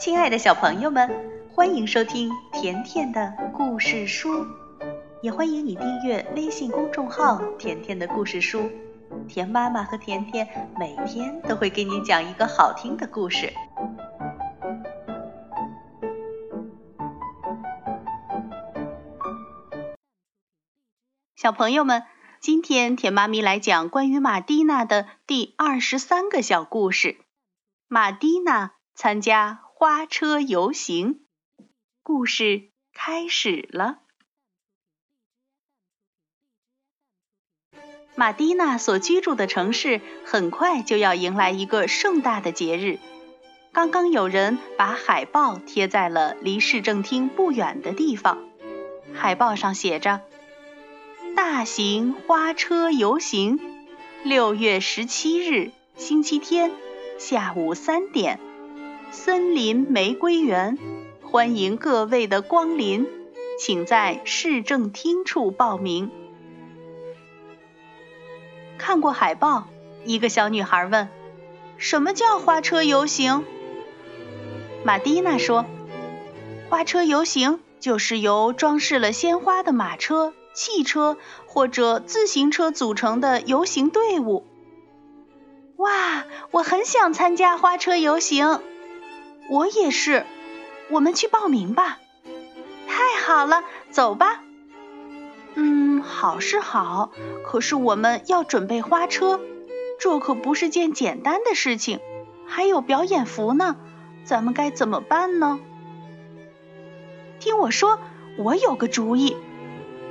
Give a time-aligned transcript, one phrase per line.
[0.00, 1.10] 亲爱的小朋友们，
[1.52, 4.46] 欢迎收听甜甜的故事书，
[5.20, 8.70] 也欢迎你订阅微信公众号“甜甜的故事书”。
[9.28, 10.48] 甜妈妈和甜甜
[10.78, 13.52] 每天都会给你讲一个好听的故事。
[21.36, 22.04] 小朋友们，
[22.40, 27.18] 今天甜妈咪来讲关于马蒂娜的第二十三个小故事。
[27.86, 31.20] 马蒂娜参加花车游行，
[32.02, 34.00] 故事开始了。
[38.14, 42.98] 马蒂娜所居住的城市很快就要迎来一个盛大的节日。
[43.72, 48.36] 刚刚有人把海报贴在了离市政厅不远的地方，
[49.14, 50.20] 海报上写着。
[51.34, 53.58] 大型花车游行，
[54.24, 56.70] 六月十七日星期天
[57.18, 58.38] 下午三点，
[59.12, 60.78] 森林玫瑰园，
[61.20, 63.08] 欢迎各位的光临，
[63.58, 66.12] 请在市政厅处报名。
[68.78, 69.66] 看过海报，
[70.04, 71.08] 一个小女孩问
[71.76, 73.44] ：“什么叫花车游行？”
[74.86, 75.66] 马蒂娜说
[76.70, 84.44] ：“花车游行就是由装饰了鲜花的马车。”汽车或者自行车组成的游行队伍。
[85.76, 88.60] 哇，我很想参加花车游行。
[89.50, 90.24] 我也是。
[90.90, 91.98] 我们去报名吧。
[92.88, 94.42] 太好了，走吧。
[95.54, 97.10] 嗯，好是好，
[97.44, 99.40] 可是我们要准备花车，
[99.98, 102.00] 这可不是件简单的事情。
[102.46, 103.76] 还有表演服呢，
[104.24, 105.60] 咱们该怎么办呢？
[107.38, 107.98] 听我说，
[108.36, 109.36] 我有个主意。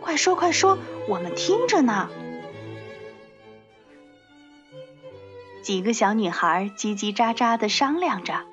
[0.00, 2.08] 快说快说，我们听着呢。
[5.62, 8.44] 几个小女孩叽叽喳喳的商量着：“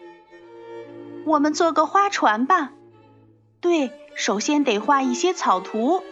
[1.27, 2.71] 我们做个花船吧。”
[3.61, 6.03] 对，首先得画一些草图。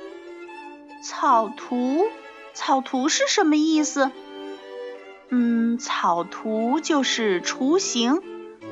[1.03, 2.07] 草图？
[2.53, 4.11] 草图是什么意思？
[5.29, 8.21] 嗯，草图就是雏形，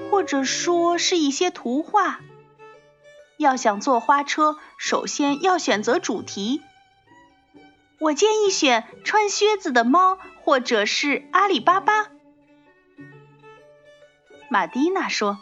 [0.10, 2.20] 或者说是一些图画。
[3.38, 6.62] 要想做花车，首先要选择主题。
[8.00, 12.08] 我建议选穿靴子的猫，或者是阿里巴巴。
[14.50, 15.40] 玛蒂娜说：“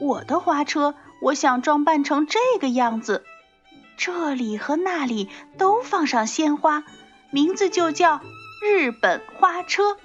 [0.00, 3.24] 我的花车，我想装扮成这个样子，
[3.96, 6.84] 这里和那里都放上鲜花，
[7.30, 8.20] 名字就叫
[8.62, 9.96] 日本花车。”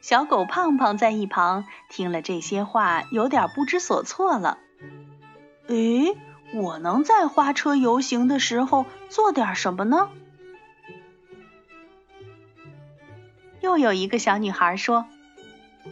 [0.00, 4.56] 小狗胖胖在一旁听了这些话，有点不知所措了。
[5.66, 6.16] 诶，
[6.54, 10.08] 我能在花车游行的时候做点什么呢？
[13.60, 15.04] 又有一个小女孩说：“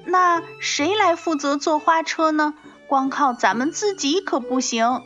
[0.06, 2.54] 那谁来负责坐花车呢？
[2.88, 5.02] 光靠咱们自己可不行。”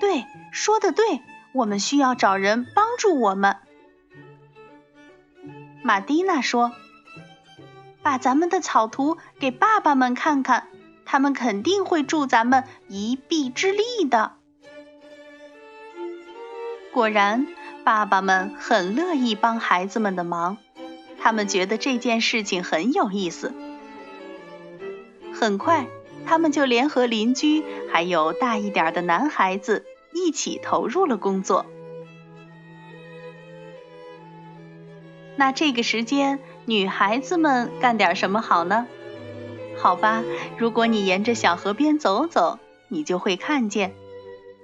[0.00, 1.20] 对，说的对，
[1.52, 3.56] 我们需要找人帮助我们。
[5.82, 6.72] 玛蒂娜说。
[8.02, 10.68] 把咱们的草图给爸爸们看看，
[11.04, 14.34] 他们肯定会助咱们一臂之力的。
[16.92, 17.48] 果然，
[17.82, 20.56] 爸爸们很乐意帮孩子们的忙，
[21.20, 23.52] 他们觉得这件事情很有意思。
[25.32, 25.86] 很快，
[26.24, 31.66] 他们就联合邻居还有大一点的男孩子一起投入了工作。
[35.36, 36.38] 那这个时间。
[36.68, 38.88] 女孩子们干点什么好呢？
[39.78, 40.24] 好吧，
[40.58, 43.94] 如果你沿着小河边走走，你就会看见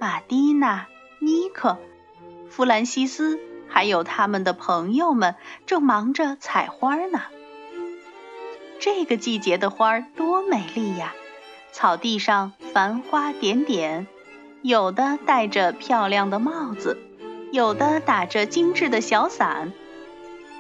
[0.00, 0.88] 玛蒂娜、
[1.20, 1.78] 妮可、
[2.50, 3.38] 弗兰西斯
[3.72, 5.34] 还有他们的朋友们
[5.66, 7.22] 正忙着采花呢。
[8.78, 11.14] 这个季节的花多美丽呀！
[11.72, 14.06] 草地上繁花点点，
[14.60, 16.98] 有的戴着漂亮的帽子，
[17.50, 19.72] 有的打着精致的小伞。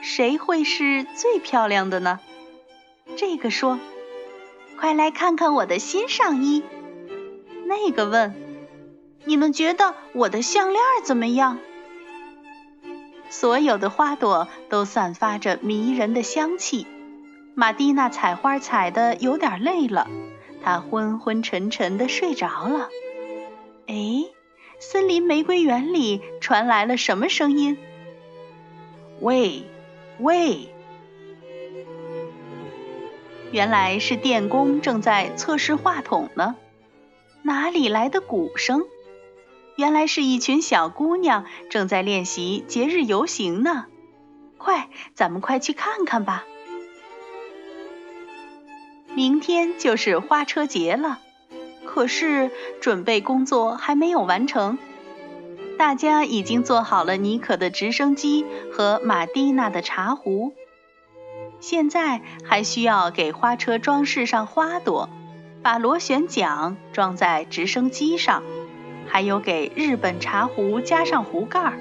[0.00, 2.18] 谁会是最漂亮的呢？
[3.16, 3.78] 这个说
[4.80, 6.62] ：“快来看看我的新上衣。”
[7.66, 8.34] 那个问
[9.26, 11.58] ：“你们觉得我的项链怎么样？”
[13.32, 16.86] 所有的花朵都散发着迷人的香气。
[17.54, 20.06] 玛蒂娜采花采的有点累了，
[20.62, 22.90] 她昏昏沉沉的睡着了。
[23.86, 23.94] 哎，
[24.78, 27.78] 森林玫瑰园里传来了什么声音？
[29.20, 29.64] 喂！
[30.18, 30.68] 喂，
[33.50, 36.54] 原来是电工正在测试话筒呢。
[37.40, 38.82] 哪里来的鼓声？
[39.76, 43.86] 原来是一群小姑娘正在练习节日游行呢。
[44.58, 46.44] 快，咱们快去看看吧。
[49.14, 51.20] 明天就是花车节了，
[51.84, 54.78] 可是准备工作还没有完成。
[55.78, 60.54] 大家已经做好了妮可的直升机和玛蒂娜的茶壶，
[61.60, 65.08] 现在还需要给花车装饰上花朵，
[65.62, 68.44] 把螺旋桨装在直升机上，
[69.08, 71.78] 还有给日本茶壶加上壶盖儿。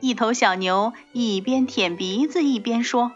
[0.00, 3.12] 一头小牛一边舔鼻子一边说：“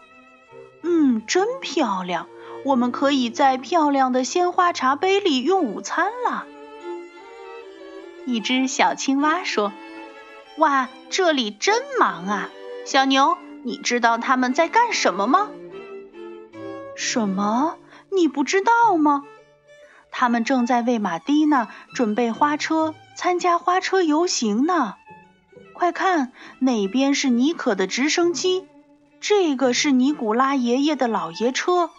[0.83, 2.27] 嗯，真漂亮。”
[2.65, 6.45] 我们可以在漂亮的鲜花茶杯里用午餐了。
[8.25, 9.73] 一只小青蛙说
[10.55, 12.49] ：“哇，这里真忙啊！
[12.85, 15.49] 小牛，你知道他们在干什么吗
[16.95, 17.75] ？”“什么？
[18.09, 19.25] 你不知道吗？
[20.13, 24.93] 他们正在为马蒂娜准备花车，参加花车游行呢。
[25.73, 28.67] 快看，那边是妮可的直升机，
[29.19, 31.89] 这个是尼古拉爷爷的老爷车。”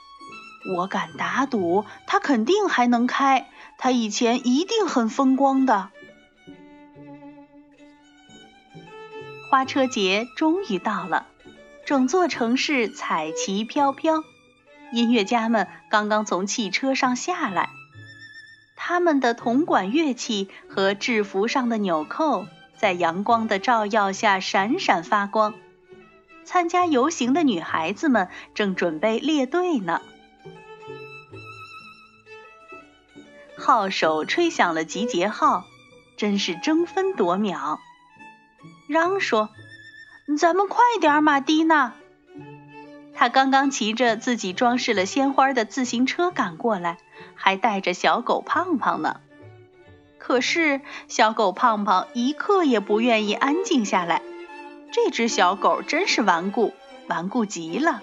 [0.76, 3.48] 我敢打赌，他肯定还能开。
[3.76, 5.90] 他以前一定很风光的。
[9.50, 11.26] 花车节终于到了，
[11.84, 14.24] 整座城市彩旗飘飘，
[14.92, 17.68] 音乐家们刚刚从汽车上下来，
[18.86, 22.46] 他们的铜管乐器和制服上的纽扣
[22.76, 25.54] 在阳光的照耀下闪闪发光。
[26.44, 30.02] 参加游行的女孩子们正准备列队呢。
[33.56, 35.64] 号手吹响了集结号，
[36.18, 37.80] 真是争分夺秒。
[38.86, 39.48] 嚷说
[40.38, 41.94] ：“咱们快点，玛蒂娜！”
[43.14, 46.98] 他刚刚骑着自己装饰了鲜花的自行车赶过来，
[47.34, 49.20] 还带着小狗胖胖呢。
[50.18, 54.22] 可是小狗胖胖一刻也不愿意安静下来。
[54.90, 56.72] 这只小狗真是顽固，
[57.08, 58.02] 顽固极了。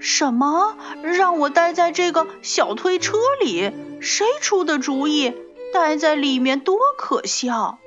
[0.00, 0.76] 什么？
[1.02, 3.72] 让我待在这个小推车里？
[4.00, 5.34] 谁出的主意？
[5.72, 7.78] 待在里面多可笑！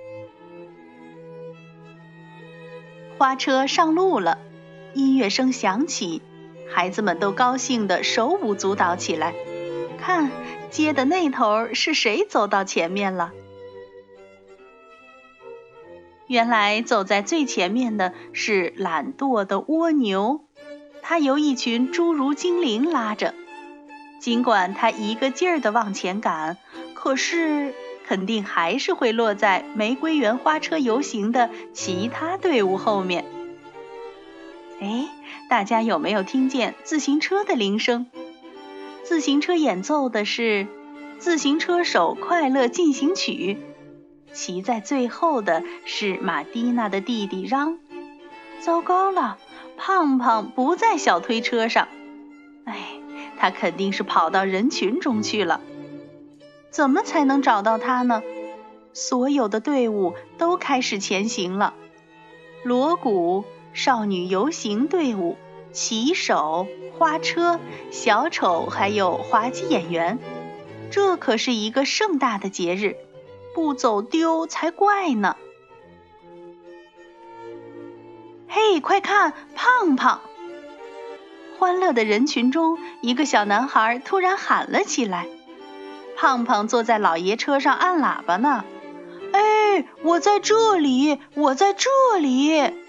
[3.17, 4.39] 花车上路了，
[4.93, 6.21] 音乐声响起，
[6.69, 9.33] 孩子们都高兴的手舞足蹈起来。
[9.99, 10.31] 看，
[10.69, 13.31] 街的那头是谁走到前面了？
[16.27, 20.45] 原来走在最前面的是懒惰的蜗牛。
[21.01, 23.33] 它由一群侏儒精灵拉着，
[24.19, 26.57] 尽管它一个劲儿地往前赶，
[26.93, 27.73] 可是
[28.07, 33.25] 肯定还是会落在玫瑰园花车游行的其他队伍后面。
[35.51, 38.05] 大家有没有听见自行车的铃声？
[39.03, 40.63] 自行车演奏的是
[41.19, 43.57] 《自行车手快乐进行曲》，
[44.33, 47.79] 骑在最后的是马蒂娜的弟弟嚷。
[48.61, 49.39] 糟糕了！
[49.75, 51.89] 胖胖不在小推车上，
[52.63, 53.01] 哎，
[53.37, 55.59] 他肯定是跑到人群中去了。
[56.69, 58.23] 怎么才能找到他呢？
[58.93, 61.73] 所有的队伍都开始前行了。
[62.63, 65.37] 锣鼓、少女游行队伍、
[65.71, 67.59] 骑手、花车、
[67.91, 70.19] 小丑，还有滑稽演员，
[70.91, 72.97] 这可是一个盛大的节日，
[73.55, 75.37] 不走丢才怪呢。
[78.47, 80.19] 嘿，快看，胖胖！
[81.57, 85.27] 欢乐的人群中，一个小男孩突然喊了起来
[86.17, 88.65] ：“胖胖坐在老爷车上按喇叭呢！”
[89.31, 92.80] 哎，我在这里，我在这里！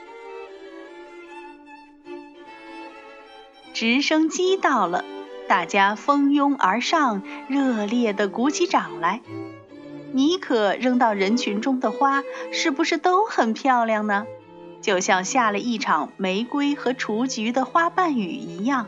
[3.83, 5.05] 直升机到了，
[5.49, 9.23] 大家蜂拥而上，热烈的鼓起掌来。
[10.13, 12.23] 妮可扔到人群中的花，
[12.53, 14.25] 是不是都很漂亮呢？
[14.83, 18.87] 就像下了一场玫瑰和雏菊的花瓣雨一样，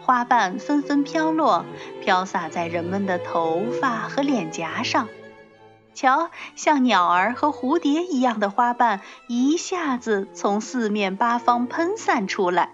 [0.00, 1.66] 花瓣纷纷飘落，
[2.00, 5.08] 飘洒在人们的头发和脸颊上。
[5.92, 12.72] 瞧，像鸟儿和蝴蝶一样的花瓣一下子从四面八方喷散出来，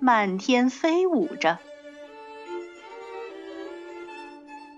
[0.00, 1.58] 满天飞舞着。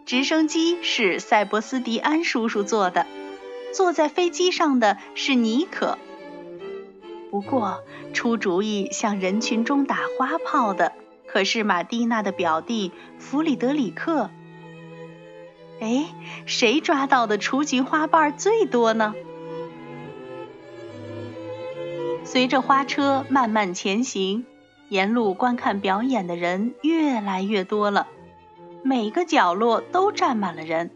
[0.04, 3.06] 直升机是塞伯斯蒂安叔叔做的，
[3.72, 5.96] 坐在飞机上的是妮可。
[7.30, 10.92] 不过，出主意向人群中打花炮的
[11.26, 14.28] 可是玛蒂娜的表弟弗里德里克。
[15.80, 16.04] 哎，
[16.46, 19.14] 谁抓到的雏菊花瓣最多呢？
[22.24, 24.44] 随着花车慢慢前行，
[24.92, 28.08] 沿路观看表演的人越来越多了，
[28.82, 30.90] 每个角落都站满了人，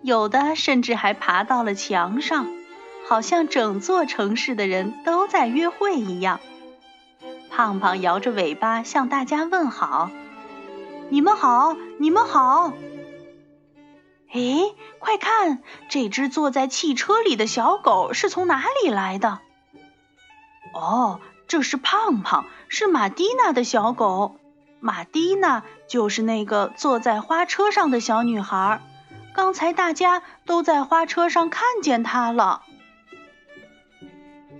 [0.00, 2.46] 有的甚至还爬到了墙上。
[3.08, 6.38] 好像整座城市的人都在约会一样。
[7.50, 10.10] 胖胖摇着尾巴向大家问好
[11.10, 12.72] ：“你们好，你们好！
[14.32, 14.40] 哎，
[15.00, 19.40] 快看，这只坐在汽车里的小狗是从哪里来的？
[20.74, 24.38] 哦，这是胖胖，是马蒂娜的小狗。
[24.80, 28.80] 马蒂娜就是那个坐在花车上的小女孩。
[29.34, 32.62] 刚才大家都在花车上看见她了。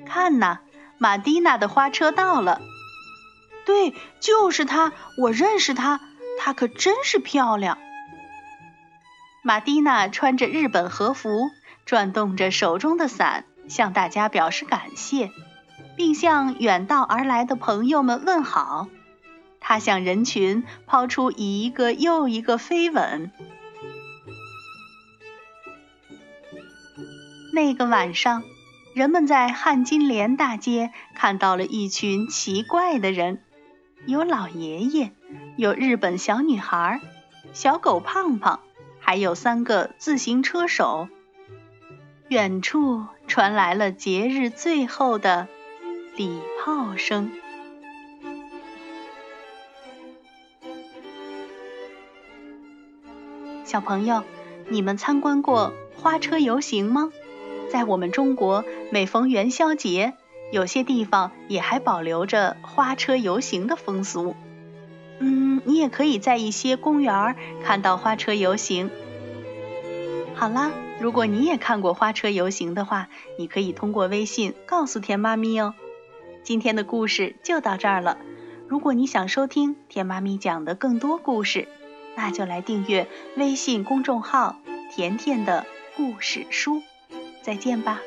[0.05, 0.61] 看呐，
[0.99, 2.61] 马蒂娜的花车到了。
[3.65, 6.01] 对，就是她，我认识她，
[6.39, 7.79] 她可真是漂亮。
[9.43, 11.51] 马蒂娜穿着日本和服，
[11.85, 15.31] 转动着手中的伞，向大家表示感谢，
[15.97, 18.89] 并向远道而来的朋友们问好。
[19.61, 23.33] 他向人群抛出一个又一个飞吻。
[27.53, 28.43] 那个晚上。
[28.95, 33.43] 人们在汉金莲大街看到了一群奇怪的人，
[34.07, 35.13] 有老爷爷，
[35.59, 37.03] 有日本小女孩，
[37.53, 38.61] 小狗胖胖，
[38.99, 41.11] 还有三个自行车手。
[42.29, 45.47] 远处传来了节日最后的
[46.17, 47.31] 礼炮声。
[53.67, 54.25] 小朋友，
[54.71, 57.13] 你们参观过花车游行吗？
[57.71, 60.15] 在我们中国，每逢元宵节，
[60.53, 64.35] 有些地方也还保留着花车游行的风俗。
[65.19, 68.91] 嗯，你也可以在一些公园看到花车游行。
[70.35, 75.75] 好啦，如果你也看过花车游行的话，你可以通过微信告诉田妈咪哦。
[76.47, 78.19] 今天的故事就到这儿了。
[78.69, 81.67] 如果你想收听甜妈咪讲的更多故事，
[82.15, 84.55] 那就来订阅微信公众号
[84.95, 86.85] “甜甜的故事书”。
[87.43, 88.01] 再见吧。